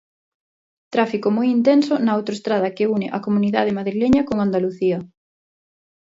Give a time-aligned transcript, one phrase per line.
[0.93, 4.99] Tráfico moi intenso na autoestrada que une a comunidade madrileña con Andalucía.